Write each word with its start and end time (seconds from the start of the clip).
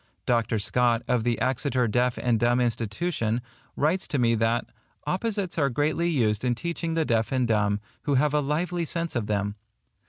Dr. 0.25 0.57
Scott, 0.57 1.03
of 1.07 1.23
the 1.23 1.39
Exeter 1.39 1.87
Deaf 1.87 2.17
and 2.17 2.39
Dumb 2.39 2.59
Institution, 2.59 3.39
writes 3.75 4.07
to 4.07 4.17
me 4.17 4.33
that 4.33 4.65
"opposites 5.05 5.59
are 5.59 5.69
greatly 5.69 6.09
used 6.09 6.43
in 6.43 6.55
teaching 6.55 6.95
the 6.95 7.05
deaf 7.05 7.31
and 7.31 7.47
dumb, 7.47 7.79
who 8.05 8.15
have 8.15 8.33
a 8.33 8.39
lively 8.41 8.83
sense 8.83 9.15
of 9.15 9.27
them." 9.27 9.53